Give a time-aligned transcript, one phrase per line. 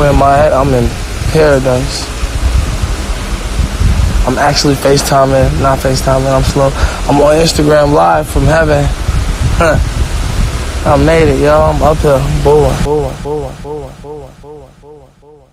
[0.00, 0.54] Where am I at?
[0.54, 0.88] I'm in
[1.28, 2.08] paradise.
[4.26, 6.70] I'm actually FaceTiming, not FaceTiming, I'm slow.
[7.06, 8.82] I'm on Instagram live from heaven.
[10.86, 11.52] I made it, yo.
[11.52, 12.18] I'm up here.
[12.42, 15.46] Boy, boy, boy, boy, boy, boy, boy, boy.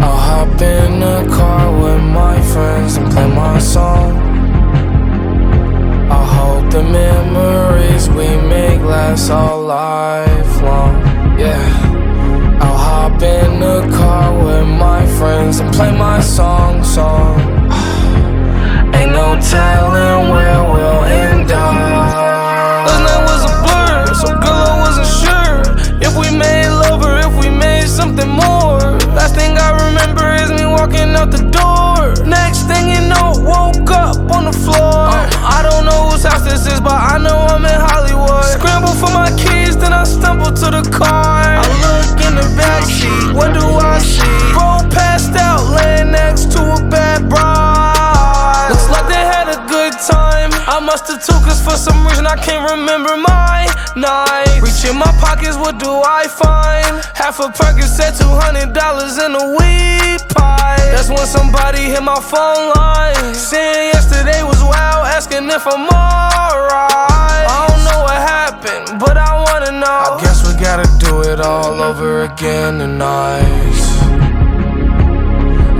[0.00, 2.89] I'll hop in the car with my friends
[31.20, 32.16] out the door.
[32.24, 35.12] Next thing you know, woke up on the floor.
[35.12, 35.56] Uh-huh.
[35.56, 38.48] I don't know whose house this is, but I know I'm in Hollywood.
[38.56, 41.60] Scramble for my keys, then I stumble to the car.
[41.60, 44.38] I look in the backseat, what do I see?
[44.56, 48.72] Bro passed out, laying next to a bad bride.
[48.72, 50.50] Looks like they had a good time.
[50.64, 54.56] I must have took us for some reason I can't remember my night.
[54.64, 57.04] Reach in my pockets, what do I find?
[57.12, 59.50] Half a Percocet, two hundred dollars in a.
[59.50, 59.79] That's
[61.10, 63.34] when somebody hit my phone line.
[63.34, 67.46] Saying yesterday was wild, asking if I'm alright.
[67.50, 69.86] I don't know what happened, but I wanna know.
[69.86, 73.76] I guess we gotta do it all over again tonight.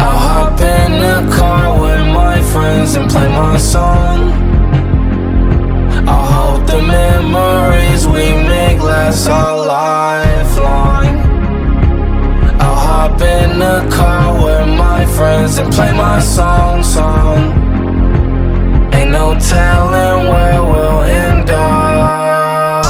[0.03, 4.40] I'll hop in the car with my friends and play my song.
[19.49, 22.85] Telling where we'll end up.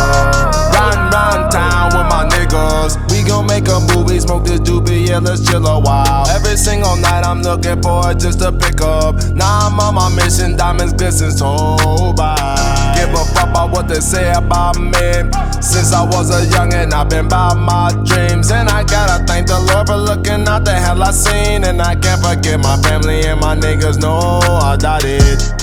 [0.75, 2.97] Riding round town with my niggas.
[3.11, 6.28] We gon' make a movie, smoke this doobie, yeah, let's chill a while.
[6.28, 9.17] Every single night I'm looking for just a pickup.
[9.34, 12.97] Now I'm on my mission, diamonds glisten so bright.
[12.97, 15.31] Give a fuck about what they say about me.
[15.60, 18.50] Since I was a youngin', I've been by my dreams.
[18.50, 21.65] And I gotta thank the Lord for looking out the hell I seen.
[21.65, 25.59] And I can't forget my family and my niggas, no, I doubt it.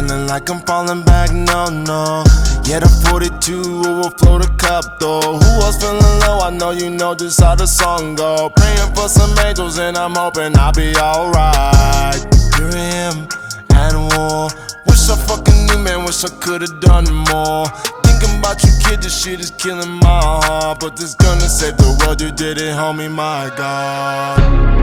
[0.00, 2.24] Feeling like I'm falling back, no, no.
[2.64, 5.20] Yeah, the 42 overflow the cup, though.
[5.20, 6.40] Who else feeling low?
[6.40, 8.48] I know you know just how the song go.
[8.48, 12.16] Praying for some angels, and I'm hoping I'll be alright.
[12.56, 13.28] Here I am,
[13.76, 14.48] at war.
[14.86, 16.06] Wish I fucking knew, man.
[16.06, 17.66] Wish I could've done more.
[18.02, 20.80] Thinking about you, kid, this shit is killing my heart.
[20.80, 24.79] But this gonna save the world, you did it, homie, my God.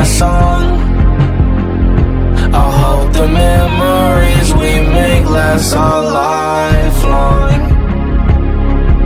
[0.00, 0.62] My song.
[2.62, 7.52] I hope the memories we make last all lifelong.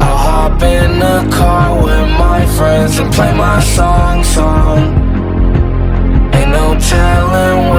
[0.00, 4.78] I'll hop in the car with my friends and play my song, song.
[6.36, 7.73] Ain't no telling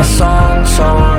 [0.00, 1.09] my song, song.